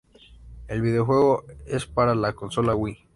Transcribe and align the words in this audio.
El 0.67 0.81
videojuego 0.81 1.43
es 1.67 1.85
para 1.85 2.15
la 2.15 2.33
consola 2.33 2.73
Wii. 2.73 3.05